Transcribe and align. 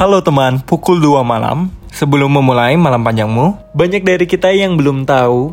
Halo 0.00 0.24
teman, 0.24 0.64
pukul 0.64 0.96
2 0.96 1.20
malam. 1.20 1.68
Sebelum 1.92 2.32
memulai 2.32 2.72
malam 2.72 3.04
panjangmu, 3.04 3.76
banyak 3.76 4.00
dari 4.00 4.24
kita 4.24 4.48
yang 4.48 4.80
belum 4.80 5.04
tahu 5.04 5.52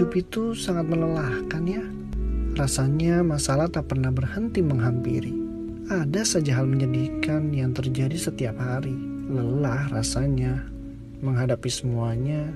Hidup 0.00 0.16
itu 0.16 0.56
sangat 0.56 0.88
melelahkan 0.88 1.60
ya. 1.68 1.84
Rasanya 2.56 3.20
masalah 3.20 3.68
tak 3.68 3.92
pernah 3.92 4.08
berhenti 4.08 4.64
menghampiri. 4.64 5.28
Ada 5.92 6.24
saja 6.24 6.56
hal 6.56 6.72
menyedihkan 6.72 7.52
yang 7.52 7.76
terjadi 7.76 8.16
setiap 8.16 8.56
hari. 8.56 8.96
Lelah 9.28 9.92
rasanya 9.92 10.64
menghadapi 11.20 11.68
semuanya 11.68 12.48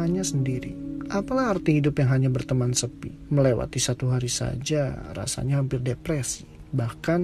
hanya 0.00 0.24
sendiri. 0.24 0.72
Apalah 1.12 1.52
arti 1.52 1.84
hidup 1.84 2.00
yang 2.00 2.16
hanya 2.16 2.32
berteman 2.32 2.72
sepi? 2.72 3.12
Melewati 3.28 3.76
satu 3.76 4.08
hari 4.16 4.32
saja 4.32 4.96
rasanya 5.12 5.60
hampir 5.60 5.84
depresi. 5.84 6.48
Bahkan 6.72 7.20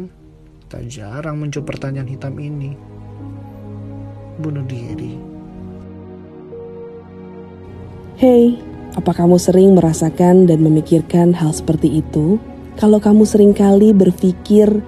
tak 0.69 0.85
jarang 0.93 1.41
muncul 1.41 1.65
pertanyaan 1.65 2.13
hitam 2.13 2.37
ini. 2.37 2.77
Bunuh 4.37 4.69
diri. 4.69 5.17
Hey, 8.21 8.76
apa 8.97 9.13
kamu 9.13 9.37
sering 9.37 9.77
merasakan 9.77 10.49
dan 10.49 10.65
memikirkan 10.65 11.37
hal 11.37 11.53
seperti 11.53 12.01
itu? 12.01 12.41
Kalau 12.81 12.97
kamu 12.97 13.29
sering 13.29 13.53
kali 13.53 13.93
berpikir 13.93 14.81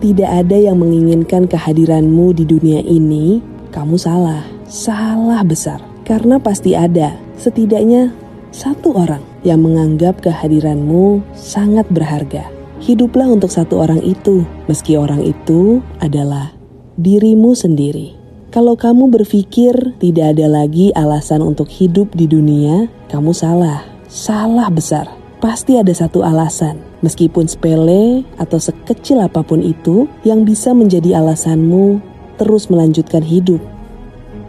tidak 0.00 0.30
ada 0.32 0.56
yang 0.56 0.80
menginginkan 0.80 1.44
kehadiranmu 1.44 2.32
di 2.32 2.48
dunia 2.48 2.80
ini, 2.80 3.44
kamu 3.68 4.00
salah. 4.00 4.40
Salah 4.64 5.44
besar. 5.44 5.84
Karena 6.08 6.40
pasti 6.40 6.72
ada, 6.72 7.12
setidaknya 7.36 8.10
satu 8.56 8.96
orang 8.96 9.20
yang 9.44 9.60
menganggap 9.60 10.24
kehadiranmu 10.24 11.20
sangat 11.36 11.84
berharga. 11.92 12.48
Hiduplah 12.80 13.30
untuk 13.30 13.52
satu 13.52 13.84
orang 13.84 14.00
itu, 14.00 14.48
meski 14.66 14.96
orang 14.96 15.22
itu 15.22 15.84
adalah 16.00 16.50
dirimu 16.96 17.52
sendiri. 17.52 18.21
Kalau 18.52 18.76
kamu 18.76 19.08
berpikir 19.08 19.96
tidak 19.96 20.36
ada 20.36 20.44
lagi 20.44 20.92
alasan 20.92 21.40
untuk 21.40 21.72
hidup 21.72 22.12
di 22.12 22.28
dunia, 22.28 22.84
kamu 23.08 23.32
salah. 23.32 23.80
Salah 24.12 24.68
besar. 24.68 25.08
Pasti 25.40 25.80
ada 25.80 25.88
satu 25.88 26.20
alasan, 26.20 26.76
meskipun 27.00 27.48
sepele 27.48 28.28
atau 28.36 28.60
sekecil 28.60 29.24
apa 29.24 29.40
pun 29.40 29.64
itu, 29.64 30.04
yang 30.20 30.44
bisa 30.44 30.76
menjadi 30.76 31.24
alasanmu 31.24 32.04
terus 32.36 32.68
melanjutkan 32.68 33.24
hidup. 33.24 33.64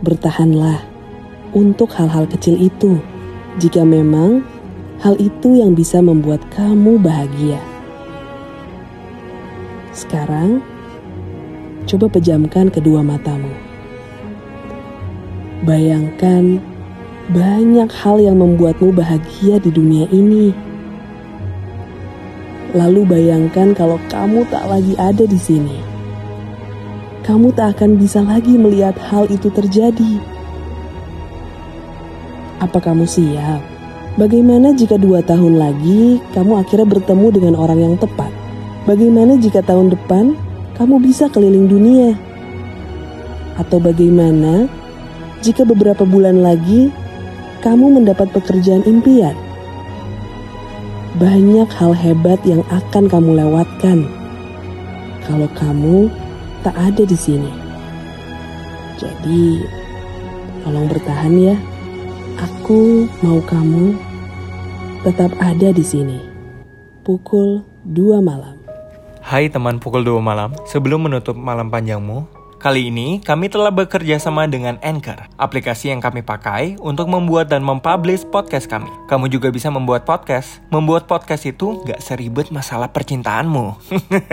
Bertahanlah 0.04 0.84
untuk 1.56 1.96
hal-hal 1.96 2.28
kecil 2.28 2.60
itu 2.60 3.00
jika 3.56 3.88
memang 3.88 4.44
hal 5.00 5.16
itu 5.16 5.64
yang 5.64 5.80
bisa 5.80 6.04
membuat 6.04 6.44
kamu 6.52 7.00
bahagia. 7.00 7.64
Sekarang, 9.96 10.60
coba 11.88 12.12
pejamkan 12.12 12.68
kedua 12.68 13.00
matamu. 13.00 13.72
Bayangkan 15.64 16.60
banyak 17.32 17.88
hal 17.88 18.20
yang 18.20 18.40
membuatmu 18.44 18.92
bahagia 18.92 19.58
di 19.64 19.72
dunia 19.72 20.06
ini. 20.12 20.52
Lalu 22.76 23.08
bayangkan 23.08 23.72
kalau 23.72 23.96
kamu 24.12 24.44
tak 24.52 24.68
lagi 24.68 24.94
ada 25.00 25.24
di 25.24 25.40
sini. 25.40 25.80
Kamu 27.24 27.56
tak 27.56 27.80
akan 27.80 27.96
bisa 27.96 28.20
lagi 28.20 28.60
melihat 28.60 29.00
hal 29.00 29.32
itu 29.32 29.48
terjadi 29.48 30.34
apa 32.64 32.80
kamu 32.80 33.04
siap? 33.04 33.60
Bagaimana 34.16 34.72
jika 34.72 34.96
dua 34.96 35.20
tahun 35.20 35.60
lagi 35.60 36.24
kamu 36.32 36.64
akhirnya 36.64 36.88
bertemu 36.88 37.28
dengan 37.36 37.54
orang 37.60 37.80
yang 37.84 37.96
tepat? 38.00 38.32
Bagaimana 38.88 39.36
jika 39.36 39.60
tahun 39.60 39.92
depan 39.92 40.32
kamu 40.80 41.04
bisa 41.04 41.28
keliling 41.28 41.68
dunia? 41.68 42.16
Atau 43.60 43.84
bagaimana 43.84 44.72
jika 45.44 45.68
beberapa 45.68 46.08
bulan 46.08 46.40
lagi 46.40 46.88
kamu 47.60 48.00
mendapat 48.00 48.32
pekerjaan 48.32 48.88
impian? 48.88 49.36
Banyak 51.20 51.68
hal 51.68 51.92
hebat 51.92 52.40
yang 52.48 52.64
akan 52.72 53.12
kamu 53.12 53.44
lewatkan 53.44 54.08
kalau 55.28 55.52
kamu 55.52 56.08
tak 56.64 56.74
ada 56.80 57.04
di 57.04 57.18
sini. 57.20 57.52
Jadi, 58.96 59.68
tolong 60.64 60.88
bertahan 60.88 61.36
ya. 61.36 61.56
Aku 62.40 63.06
mau 63.20 63.44
kamu 63.44 64.00
tetap 65.04 65.36
ada 65.44 65.76
di 65.76 65.84
sini. 65.84 66.18
Pukul 67.04 67.68
2 67.84 68.24
malam. 68.24 68.56
Hai 69.20 69.52
teman 69.52 69.78
pukul 69.84 70.08
2 70.08 70.24
malam. 70.24 70.56
Sebelum 70.72 71.12
menutup 71.12 71.36
malam 71.36 71.68
panjangmu, 71.68 72.43
Kali 72.64 72.88
ini 72.88 73.20
kami 73.20 73.52
telah 73.52 73.76
bekerja 73.76 74.24
sama 74.24 74.48
dengan 74.48 74.80
Anchor, 74.80 75.28
aplikasi 75.36 75.92
yang 75.92 76.00
kami 76.00 76.24
pakai 76.24 76.80
untuk 76.80 77.12
membuat 77.12 77.52
dan 77.52 77.60
mempublish 77.60 78.24
podcast 78.24 78.72
kami. 78.72 78.88
Kamu 79.12 79.28
juga 79.28 79.52
bisa 79.52 79.68
membuat 79.68 80.08
podcast. 80.08 80.64
Membuat 80.72 81.04
podcast 81.04 81.44
itu 81.44 81.84
gak 81.84 82.00
seribet 82.00 82.56
masalah 82.56 82.88
percintaanmu. 82.88 83.76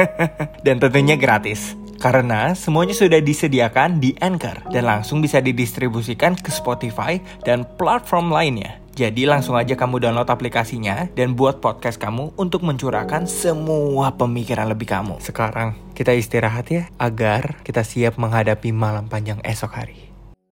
dan 0.67 0.79
tentunya 0.79 1.19
gratis. 1.19 1.75
Karena 1.99 2.55
semuanya 2.55 2.95
sudah 2.95 3.19
disediakan 3.19 3.99
di 3.99 4.15
Anchor 4.23 4.63
dan 4.71 4.87
langsung 4.87 5.19
bisa 5.19 5.43
didistribusikan 5.43 6.39
ke 6.39 6.55
Spotify 6.55 7.19
dan 7.43 7.67
platform 7.77 8.31
lainnya. 8.31 8.80
Jadi 8.99 9.23
langsung 9.25 9.55
aja 9.55 9.79
kamu 9.79 10.03
download 10.03 10.27
aplikasinya 10.27 11.07
dan 11.15 11.39
buat 11.39 11.63
podcast 11.63 11.97
kamu 11.97 12.35
untuk 12.35 12.67
mencurahkan 12.67 13.31
semua 13.31 14.19
pemikiran 14.19 14.67
lebih 14.67 14.91
kamu. 14.91 15.23
Sekarang 15.23 15.79
kita 15.95 16.11
istirahat 16.11 16.67
ya 16.69 16.83
agar 16.99 17.63
kita 17.63 17.87
siap 17.87 18.19
menghadapi 18.19 18.75
malam 18.75 19.07
panjang 19.07 19.39
esok 19.47 19.73
hari. 19.73 20.10